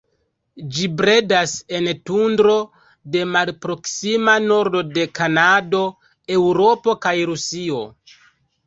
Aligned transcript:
Ĝi 0.77 0.87
bredas 1.01 1.53
en 1.79 1.89
tundro 2.11 2.55
de 3.17 3.23
malproksima 3.35 4.37
nordo 4.49 4.85
de 4.97 5.07
Kanado, 5.21 5.87
Eŭropo 6.39 6.99
kaj 7.07 7.15
Rusio. 7.35 7.87